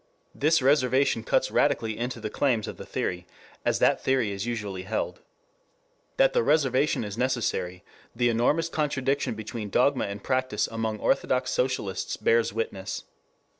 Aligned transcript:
This 0.33 0.63
reservation 0.63 1.23
cuts 1.23 1.51
radically 1.51 1.95
into 1.95 2.19
the 2.19 2.31
claims 2.31 2.67
of 2.67 2.77
the 2.77 2.87
theory 2.87 3.27
as 3.63 3.77
that 3.77 4.03
theory 4.03 4.31
is 4.31 4.47
usually 4.47 4.81
held. 4.81 5.19
That 6.17 6.33
the 6.33 6.41
reservation 6.41 7.03
is 7.03 7.19
necessary, 7.19 7.83
the 8.15 8.27
enormous 8.29 8.67
contradiction 8.67 9.35
between 9.35 9.69
dogma 9.69 10.05
and 10.05 10.23
practice 10.23 10.65
among 10.65 10.97
orthodox 10.97 11.51
socialists 11.51 12.17
bears 12.17 12.51
witness. 12.51 13.03